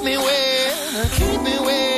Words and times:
keep 0.00 1.40
me 1.42 1.56
well. 1.60 1.90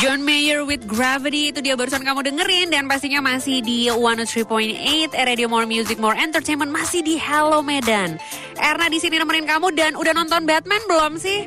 John 0.00 0.24
Mayer 0.24 0.64
with 0.64 0.86
Gravity 0.88 1.52
itu 1.52 1.60
dia 1.60 1.76
barusan 1.76 2.00
kamu 2.00 2.32
dengerin 2.32 2.72
dan 2.72 2.88
pastinya 2.88 3.20
masih 3.20 3.60
di 3.60 3.90
103.8 3.92 5.12
Radio 5.12 5.50
More 5.50 5.68
Music 5.68 6.00
More 6.00 6.16
Entertainment 6.16 6.72
masih 6.72 7.04
di 7.04 7.20
Hello 7.20 7.60
Medan. 7.60 8.16
Erna 8.56 8.88
di 8.88 8.96
sini 8.96 9.20
nemenin 9.20 9.44
kamu 9.44 9.76
dan 9.76 9.92
udah 9.98 10.16
nonton 10.16 10.48
Batman 10.48 10.80
belum 10.88 11.20
sih? 11.20 11.44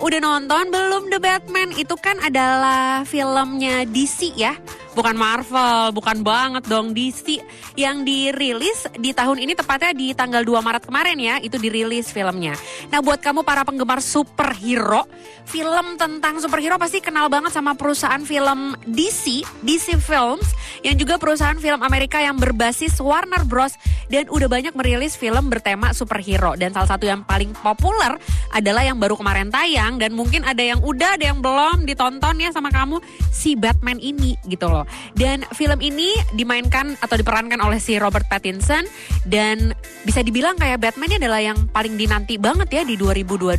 Udah 0.00 0.16
nonton 0.16 0.72
belum 0.72 1.12
The 1.12 1.20
Batman? 1.20 1.76
Itu 1.76 1.98
kan 2.00 2.16
adalah 2.24 3.04
filmnya 3.04 3.84
DC 3.84 4.32
ya. 4.32 4.56
Bukan 4.90 5.14
Marvel, 5.14 5.94
bukan 5.94 6.18
banget 6.26 6.66
dong 6.66 6.90
DC 6.90 7.38
yang 7.78 8.02
dirilis 8.02 8.90
di 8.98 9.14
tahun 9.14 9.38
ini 9.38 9.54
tepatnya 9.54 9.94
di 9.94 10.10
tanggal 10.12 10.42
2 10.42 10.58
Maret 10.58 10.82
kemarin 10.82 11.18
ya, 11.18 11.34
itu 11.38 11.56
dirilis 11.62 12.10
filmnya. 12.10 12.58
Nah, 12.90 12.98
buat 12.98 13.22
kamu 13.22 13.46
para 13.46 13.62
penggemar 13.62 14.02
superhero, 14.02 15.06
film 15.46 15.94
tentang 15.94 16.42
superhero 16.42 16.74
pasti 16.74 16.98
kenal 16.98 17.30
banget 17.30 17.54
sama 17.54 17.78
perusahaan 17.78 18.22
film 18.26 18.74
DC, 18.82 19.46
DC 19.62 19.94
Films 20.02 20.50
yang 20.80 20.96
juga 20.96 21.20
perusahaan 21.20 21.56
film 21.56 21.80
Amerika 21.84 22.20
yang 22.20 22.36
berbasis 22.40 22.96
Warner 23.00 23.44
Bros. 23.44 23.76
Dan 24.10 24.26
udah 24.26 24.50
banyak 24.50 24.74
merilis 24.74 25.14
film 25.14 25.52
bertema 25.52 25.94
superhero. 25.94 26.58
Dan 26.58 26.74
salah 26.74 26.90
satu 26.96 27.06
yang 27.06 27.22
paling 27.22 27.54
populer 27.54 28.18
adalah 28.50 28.82
yang 28.82 28.98
baru 28.98 29.14
kemarin 29.14 29.52
tayang. 29.52 30.02
Dan 30.02 30.16
mungkin 30.18 30.42
ada 30.42 30.60
yang 30.60 30.82
udah 30.82 31.14
ada 31.14 31.30
yang 31.30 31.38
belum 31.38 31.86
ditonton 31.86 32.42
ya 32.42 32.50
sama 32.50 32.74
kamu. 32.74 32.98
Si 33.30 33.54
Batman 33.54 34.02
ini 34.02 34.34
gitu 34.50 34.66
loh. 34.66 34.88
Dan 35.14 35.46
film 35.54 35.78
ini 35.78 36.16
dimainkan 36.34 36.98
atau 36.98 37.14
diperankan 37.14 37.60
oleh 37.62 37.78
si 37.78 38.00
Robert 38.00 38.26
Pattinson. 38.26 38.88
Dan 39.22 39.70
bisa 40.02 40.24
dibilang 40.24 40.58
kayak 40.58 40.82
Batman 40.82 41.12
ini 41.14 41.16
adalah 41.22 41.40
yang 41.42 41.58
paling 41.70 41.94
dinanti 41.94 42.40
banget 42.40 42.68
ya 42.72 42.82
di 42.82 42.98
2022. 42.98 43.56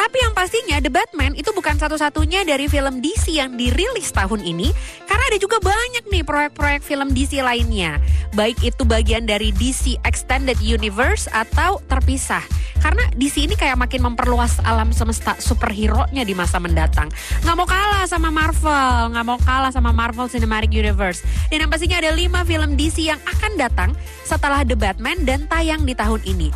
Tapi 0.00 0.16
yang 0.16 0.32
pastinya 0.32 0.80
The 0.80 0.88
Batman 0.88 1.36
itu 1.36 1.52
bukan 1.52 1.76
satu-satunya 1.76 2.48
dari 2.48 2.72
film 2.72 3.04
DC 3.04 3.36
yang 3.36 3.52
dirilis 3.60 4.08
tahun 4.16 4.40
ini. 4.40 4.72
Karena 5.04 5.24
ada 5.28 5.36
juga 5.36 5.60
banyak 5.60 6.08
nih 6.08 6.24
proyek-proyek 6.40 6.80
film 6.80 7.12
DC 7.12 7.44
lainnya. 7.44 8.00
Baik 8.32 8.64
itu 8.64 8.88
bagian 8.88 9.28
dari 9.28 9.52
DC 9.52 10.00
Extended 10.08 10.56
Universe 10.64 11.28
atau 11.28 11.84
terpisah. 11.84 12.40
Karena 12.80 13.04
DC 13.12 13.44
ini 13.44 13.52
kayak 13.60 13.76
makin 13.76 14.00
memperluas 14.08 14.56
alam 14.64 14.88
semesta 14.88 15.36
superhero-nya 15.36 16.24
di 16.24 16.32
masa 16.32 16.56
mendatang. 16.56 17.12
Nggak 17.44 17.56
mau 17.60 17.68
kalah 17.68 18.08
sama 18.08 18.32
Marvel, 18.32 19.12
nggak 19.12 19.26
mau 19.28 19.36
kalah 19.36 19.68
sama 19.68 19.92
Marvel 19.92 20.32
Cinematic 20.32 20.72
Universe. 20.72 21.20
Dan 21.52 21.68
yang 21.68 21.68
pastinya 21.68 22.00
ada 22.00 22.08
5 22.08 22.48
film 22.48 22.72
DC 22.72 23.04
yang 23.04 23.20
akan 23.28 23.52
datang 23.60 23.90
setelah 24.24 24.64
The 24.64 24.80
Batman 24.80 25.28
dan 25.28 25.44
tayang 25.44 25.84
di 25.84 25.92
tahun 25.92 26.24
ini. 26.24 26.48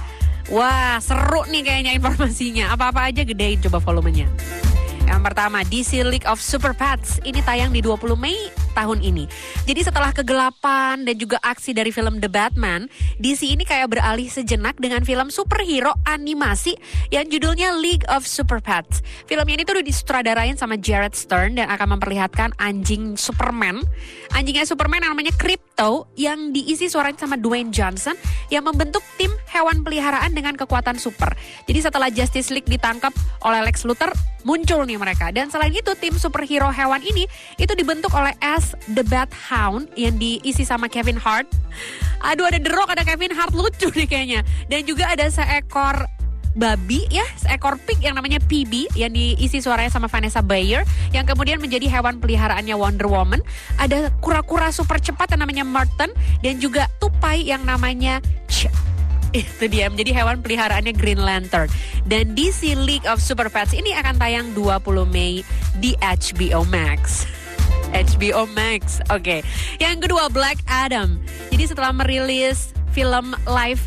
Wah, 0.48 0.96
seru 1.04 1.44
nih 1.52 1.60
kayaknya 1.60 1.92
informasinya. 1.92 2.72
Apa-apa 2.72 3.12
aja 3.12 3.20
gedein 3.20 3.60
coba 3.60 3.84
volumenya. 3.84 4.24
Yang 5.04 5.20
pertama, 5.20 5.60
DC 5.69 6.00
League 6.08 6.24
of 6.24 6.41
Super 6.41 6.72
Pets. 6.72 7.20
Ini 7.20 7.44
tayang 7.44 7.69
di 7.69 7.84
20 7.84 8.16
Mei 8.16 8.63
tahun 8.75 9.00
ini. 9.00 9.25
Jadi 9.64 9.80
setelah 9.86 10.11
kegelapan 10.11 11.06
dan 11.06 11.17
juga 11.17 11.39
aksi 11.41 11.72
dari 11.72 11.94
film 11.94 12.19
The 12.19 12.28
Batman, 12.28 12.91
DC 13.22 13.47
ini 13.47 13.62
kayak 13.62 13.94
beralih 13.94 14.27
sejenak 14.27 14.77
dengan 14.83 15.06
film 15.06 15.31
superhero 15.31 15.94
animasi 16.05 16.75
yang 17.14 17.31
judulnya 17.31 17.78
League 17.78 18.05
of 18.11 18.27
Super 18.27 18.58
Pets. 18.58 19.00
Film 19.31 19.47
ini 19.47 19.62
tuh 19.62 19.78
udah 19.78 19.86
disutradarain 19.86 20.58
sama 20.58 20.75
Jared 20.75 21.14
Stern 21.14 21.56
dan 21.56 21.70
akan 21.70 21.97
memperlihatkan 21.97 22.58
anjing 22.58 23.14
Superman. 23.14 23.81
Anjingnya 24.34 24.66
Superman 24.66 25.06
namanya 25.06 25.31
Crypto 25.38 26.11
yang 26.19 26.50
diisi 26.50 26.91
suaranya 26.91 27.25
sama 27.25 27.38
Dwayne 27.38 27.70
Johnson 27.70 28.19
yang 28.50 28.66
membentuk 28.66 29.06
tim 29.14 29.31
hewan 29.53 29.86
peliharaan 29.86 30.34
dengan 30.34 30.59
kekuatan 30.59 30.98
super. 30.98 31.36
Jadi 31.70 31.78
setelah 31.78 32.11
Justice 32.11 32.50
League 32.50 32.66
ditangkap 32.66 33.14
oleh 33.47 33.61
Lex 33.62 33.86
Luthor, 33.86 34.10
muncul 34.48 34.84
nih 34.88 34.97
mereka. 34.97 35.28
Dan 35.28 35.53
selain 35.53 35.72
itu 35.72 35.93
tim 35.98 36.16
superhero 36.16 36.72
hewan 36.72 37.04
ini 37.04 37.28
itu 37.60 37.72
dibentuk 37.77 38.12
oleh 38.16 38.32
S 38.41 38.63
The 38.97 39.04
Bat 39.04 39.30
Hound 39.52 39.92
yang 39.94 40.16
diisi 40.16 40.64
sama 40.64 40.88
Kevin 40.88 41.20
Hart. 41.20 41.48
Aduh 42.25 42.48
ada 42.48 42.56
The 42.56 42.72
Rock, 42.72 42.97
ada 42.97 43.04
Kevin 43.04 43.36
Hart 43.36 43.52
lucu 43.52 43.92
nih 43.92 44.08
kayaknya. 44.08 44.41
Dan 44.72 44.88
juga 44.88 45.12
ada 45.12 45.28
seekor 45.28 46.08
babi 46.54 47.04
ya, 47.10 47.26
seekor 47.34 47.76
pig 47.82 47.98
yang 47.98 48.14
namanya 48.14 48.38
PB 48.38 48.94
yang 48.94 49.10
diisi 49.10 49.58
suaranya 49.58 49.91
sama 49.91 50.06
Vanessa 50.06 50.41
Bayer 50.41 50.86
yang 51.10 51.26
kemudian 51.26 51.58
menjadi 51.58 51.91
hewan 51.91 52.22
peliharaannya 52.22 52.74
Wonder 52.78 53.10
Woman. 53.10 53.42
Ada 53.76 54.14
kura-kura 54.22 54.70
super 54.70 55.03
cepat 55.03 55.34
yang 55.34 55.42
namanya 55.42 55.66
Merton 55.66 56.14
dan 56.41 56.54
juga 56.62 56.86
tupai 57.03 57.42
yang 57.42 57.66
namanya 57.66 58.22
Ch 58.47 58.70
itu 59.34 59.66
dia 59.66 59.91
menjadi 59.91 60.14
hewan 60.14 60.38
peliharaannya 60.41 60.94
Green 60.94 61.19
Lantern. 61.19 61.66
Dan 62.06 62.38
DC 62.38 62.78
League 62.78 63.04
of 63.10 63.19
Super 63.19 63.50
Pets 63.50 63.74
ini 63.74 63.91
akan 63.98 64.14
tayang 64.14 64.47
20 64.54 64.78
Mei 65.10 65.42
di 65.82 65.98
HBO 65.98 66.62
Max. 66.70 67.26
HBO 67.94 68.50
Max. 68.50 68.99
Oke. 69.15 69.47
Yang 69.78 70.10
kedua 70.10 70.27
Black 70.28 70.59
Adam. 70.66 71.22
Jadi 71.55 71.65
setelah 71.71 71.94
merilis 71.94 72.75
film 72.91 73.38
live 73.47 73.81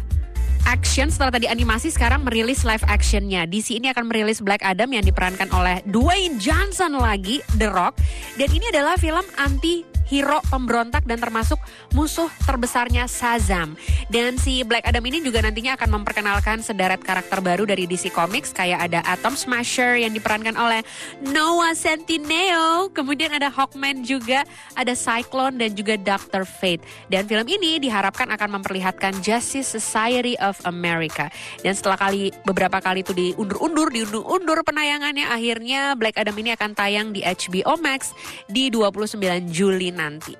action 0.68 1.08
setelah 1.08 1.40
tadi 1.40 1.48
animasi 1.48 1.88
sekarang 1.88 2.28
merilis 2.28 2.68
live 2.68 2.84
actionnya. 2.92 3.48
DC 3.48 3.80
ini 3.80 3.88
akan 3.92 4.12
merilis 4.12 4.44
Black 4.44 4.60
Adam 4.68 4.92
yang 4.92 5.04
diperankan 5.04 5.48
oleh 5.56 5.80
Dwayne 5.88 6.36
Johnson 6.40 7.00
lagi, 7.00 7.40
The 7.56 7.72
Rock. 7.72 8.00
Dan 8.36 8.52
ini 8.52 8.68
adalah 8.72 9.00
film 9.00 9.24
anti 9.40 9.97
hero 10.08 10.40
pemberontak 10.48 11.04
dan 11.04 11.20
termasuk 11.20 11.60
musuh 11.92 12.32
terbesarnya 12.48 13.06
Shazam. 13.06 13.76
Dan 14.08 14.40
si 14.40 14.64
Black 14.64 14.88
Adam 14.88 15.04
ini 15.04 15.20
juga 15.20 15.44
nantinya 15.44 15.76
akan 15.76 16.02
memperkenalkan 16.02 16.64
sederet 16.64 17.04
karakter 17.04 17.44
baru 17.44 17.68
dari 17.68 17.84
DC 17.86 18.16
Comics 18.16 18.56
kayak 18.56 18.88
ada 18.88 19.04
Atom 19.04 19.36
Smasher 19.36 20.00
yang 20.00 20.16
diperankan 20.16 20.56
oleh 20.56 20.82
Noah 21.28 21.76
Centineo, 21.76 22.90
kemudian 22.96 23.36
ada 23.36 23.52
Hawkman 23.52 24.08
juga, 24.08 24.48
ada 24.74 24.96
Cyclone 24.96 25.60
dan 25.60 25.76
juga 25.76 26.00
Doctor 26.00 26.48
Fate. 26.48 26.82
Dan 27.12 27.28
film 27.28 27.46
ini 27.52 27.84
diharapkan 27.84 28.32
akan 28.32 28.60
memperlihatkan 28.60 29.20
Justice 29.20 29.68
Society 29.76 30.40
of 30.40 30.56
America. 30.64 31.28
Dan 31.60 31.76
setelah 31.76 32.00
kali 32.00 32.32
beberapa 32.48 32.80
kali 32.80 33.04
itu 33.04 33.12
diundur-undur, 33.12 33.92
diundur-undur 33.92 34.64
penayangannya, 34.64 35.28
akhirnya 35.28 35.94
Black 36.00 36.16
Adam 36.16 36.36
ini 36.40 36.56
akan 36.56 36.72
tayang 36.72 37.12
di 37.12 37.26
HBO 37.26 37.76
Max 37.82 38.16
di 38.48 38.72
29 38.72 39.20
Juli 39.52 39.97
nanti. 39.98 40.38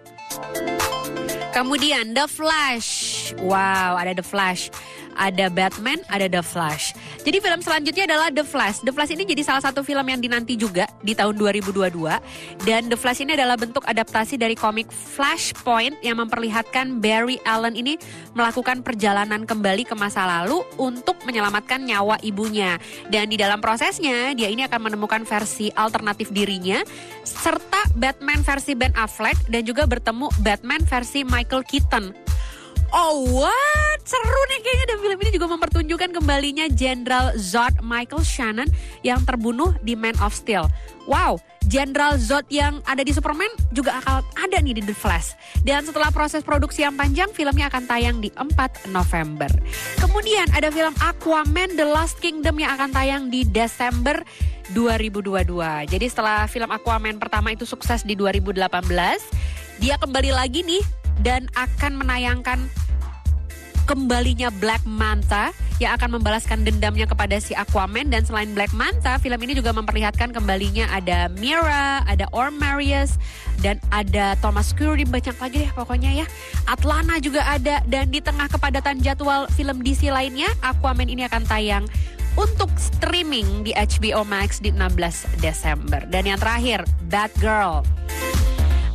Kemudian 1.58 2.14
The 2.14 2.30
Flash. 2.30 2.90
Wow, 3.42 3.98
ada 3.98 4.14
The 4.14 4.22
Flash. 4.22 4.70
Ada 5.18 5.50
Batman, 5.50 6.00
ada 6.08 6.30
The 6.30 6.46
Flash. 6.46 6.94
Jadi 7.26 7.42
film 7.42 7.60
selanjutnya 7.60 8.06
adalah 8.06 8.30
The 8.30 8.46
Flash. 8.46 8.86
The 8.86 8.94
Flash 8.94 9.12
ini 9.12 9.26
jadi 9.26 9.42
salah 9.44 9.60
satu 9.66 9.82
film 9.82 10.06
yang 10.06 10.22
dinanti 10.22 10.54
juga 10.56 10.86
di 11.02 11.18
tahun 11.18 11.36
2022. 11.36 11.90
Dan 12.64 12.88
The 12.88 12.98
Flash 12.98 13.26
ini 13.26 13.34
adalah 13.34 13.58
bentuk 13.58 13.84
adaptasi 13.84 14.38
dari 14.38 14.54
komik 14.54 14.94
Flashpoint 14.94 15.98
yang 16.06 16.22
memperlihatkan 16.22 17.02
Barry 17.02 17.42
Allen 17.44 17.74
ini 17.74 17.98
melakukan 18.38 18.86
perjalanan 18.86 19.44
kembali 19.44 19.84
ke 19.90 19.98
masa 19.98 20.24
lalu 20.24 20.62
untuk 20.78 21.18
menyelamatkan 21.26 21.82
nyawa 21.82 22.22
ibunya. 22.22 22.78
Dan 23.10 23.34
di 23.34 23.38
dalam 23.42 23.58
prosesnya, 23.58 24.38
dia 24.38 24.48
ini 24.48 24.64
akan 24.70 24.94
menemukan 24.94 25.26
versi 25.26 25.74
alternatif 25.74 26.30
dirinya 26.30 26.86
serta 27.26 27.90
Batman 27.98 28.46
versi 28.46 28.78
Ben 28.78 28.94
Affleck 28.94 29.50
dan 29.50 29.66
juga 29.66 29.90
bertemu 29.90 30.30
Batman 30.46 30.86
versi 30.86 31.26
Michael 31.26 31.66
Keaton. 31.66 32.27
Oh 32.98 33.30
what? 33.30 34.02
Seru 34.02 34.42
nih 34.50 34.60
kayaknya 34.66 34.86
dan 34.90 34.98
film 35.06 35.20
ini 35.22 35.32
juga 35.38 35.48
mempertunjukkan 35.54 36.18
kembalinya 36.18 36.66
Jenderal 36.66 37.30
Zod 37.38 37.78
Michael 37.86 38.26
Shannon 38.26 38.66
yang 39.06 39.22
terbunuh 39.22 39.78
di 39.86 39.94
Man 39.94 40.18
of 40.18 40.34
Steel. 40.34 40.66
Wow, 41.06 41.38
Jenderal 41.70 42.18
Zod 42.18 42.50
yang 42.50 42.82
ada 42.90 43.06
di 43.06 43.14
Superman 43.14 43.54
juga 43.70 44.02
akan 44.02 44.26
ada 44.42 44.58
nih 44.58 44.82
di 44.82 44.84
The 44.90 44.98
Flash. 44.98 45.38
Dan 45.62 45.86
setelah 45.86 46.10
proses 46.10 46.42
produksi 46.42 46.90
yang 46.90 46.98
panjang, 46.98 47.30
filmnya 47.38 47.70
akan 47.70 47.86
tayang 47.86 48.18
di 48.18 48.34
4 48.34 48.90
November. 48.90 49.52
Kemudian 50.02 50.50
ada 50.58 50.74
film 50.74 50.98
Aquaman 50.98 51.78
The 51.78 51.86
Last 51.86 52.18
Kingdom 52.18 52.58
yang 52.58 52.82
akan 52.82 52.90
tayang 52.98 53.30
di 53.30 53.46
Desember 53.46 54.26
2022. 54.74 55.46
Jadi 55.86 56.06
setelah 56.10 56.50
film 56.50 56.74
Aquaman 56.74 57.22
pertama 57.22 57.54
itu 57.54 57.62
sukses 57.62 58.02
di 58.02 58.18
2018, 58.18 58.58
dia 59.78 60.02
kembali 60.02 60.34
lagi 60.34 60.66
nih 60.66 60.82
dan 61.22 61.50
akan 61.58 61.98
menayangkan 61.98 62.70
kembalinya 63.88 64.52
Black 64.52 64.84
Manta 64.84 65.56
yang 65.80 65.96
akan 65.96 66.20
membalaskan 66.20 66.68
dendamnya 66.68 67.08
kepada 67.08 67.40
si 67.40 67.56
Aquaman 67.56 68.12
dan 68.12 68.28
selain 68.28 68.52
Black 68.52 68.76
Manta, 68.76 69.16
film 69.22 69.40
ini 69.40 69.56
juga 69.56 69.72
memperlihatkan 69.72 70.36
kembalinya 70.36 70.90
ada 70.92 71.32
Mira, 71.40 72.04
ada 72.04 72.28
Orm 72.36 72.60
Marius 72.60 73.16
dan 73.64 73.80
ada 73.90 74.36
Thomas 74.44 74.76
Curry 74.76 75.08
banyak 75.08 75.38
lagi 75.40 75.56
deh 75.64 75.72
pokoknya 75.72 76.26
ya. 76.26 76.26
Atlanta 76.68 77.16
juga 77.24 77.48
ada 77.48 77.80
dan 77.88 78.12
di 78.12 78.20
tengah 78.20 78.52
kepadatan 78.52 79.00
jadwal 79.00 79.48
film 79.56 79.80
DC 79.80 80.12
lainnya, 80.12 80.52
Aquaman 80.60 81.08
ini 81.08 81.24
akan 81.24 81.48
tayang 81.48 81.86
untuk 82.38 82.70
streaming 82.78 83.66
di 83.66 83.74
HBO 83.74 84.22
Max 84.28 84.62
di 84.62 84.70
16 84.70 85.42
Desember. 85.42 86.06
Dan 86.06 86.30
yang 86.30 86.38
terakhir, 86.38 86.86
Batgirl. 87.10 87.82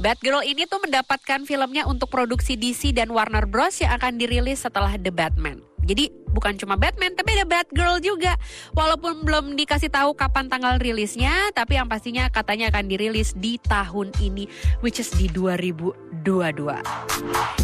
Batgirl 0.02 0.42
ini 0.42 0.66
tuh 0.66 0.82
mendapatkan 0.82 1.46
filmnya 1.46 1.86
untuk 1.86 2.10
produksi 2.10 2.58
DC 2.58 2.90
dan 2.90 3.14
Warner 3.14 3.46
Bros 3.46 3.78
yang 3.78 3.94
akan 3.94 4.18
dirilis 4.18 4.66
setelah 4.66 4.98
The 4.98 5.14
Batman. 5.14 5.71
Jadi 5.82 6.14
bukan 6.32 6.56
cuma 6.56 6.78
Batman 6.78 7.12
tapi 7.12 7.34
ada 7.36 7.44
Batgirl 7.44 7.98
juga. 8.00 8.38
Walaupun 8.72 9.26
belum 9.26 9.58
dikasih 9.58 9.90
tahu 9.90 10.14
kapan 10.14 10.48
tanggal 10.48 10.78
rilisnya, 10.78 11.50
tapi 11.52 11.76
yang 11.76 11.90
pastinya 11.90 12.30
katanya 12.30 12.70
akan 12.72 12.86
dirilis 12.88 13.34
di 13.36 13.58
tahun 13.60 14.14
ini 14.22 14.46
which 14.80 15.02
is 15.02 15.10
di 15.12 15.26
2022. 15.30 15.92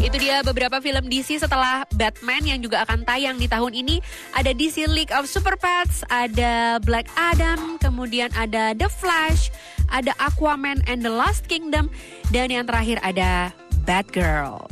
Itu 0.03 0.17
dia 0.19 0.43
beberapa 0.43 0.83
film 0.83 1.07
DC 1.07 1.43
setelah 1.43 1.87
Batman 1.95 2.43
yang 2.43 2.59
juga 2.59 2.83
akan 2.87 3.07
tayang 3.07 3.39
di 3.39 3.47
tahun 3.47 3.73
ini. 3.75 4.03
Ada 4.35 4.55
DC 4.55 4.91
League 4.91 5.15
of 5.15 5.31
Super 5.31 5.55
Pets, 5.55 6.03
ada 6.11 6.83
Black 6.83 7.07
Adam, 7.15 7.79
kemudian 7.79 8.31
ada 8.35 8.75
The 8.75 8.91
Flash, 8.91 9.55
ada 9.89 10.13
Aquaman 10.19 10.83
and 10.91 11.07
the 11.07 11.13
Lost 11.13 11.47
Kingdom, 11.47 11.89
dan 12.35 12.51
yang 12.51 12.67
terakhir 12.67 12.99
ada 13.01 13.55
Batgirl. 13.89 14.69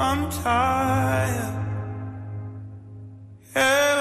I'm 0.00 0.30
tired. 0.30 1.54
Yeah. 3.56 3.97